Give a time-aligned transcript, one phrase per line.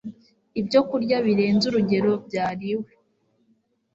[0.59, 2.91] Ibyokurya birenze urugero byariwe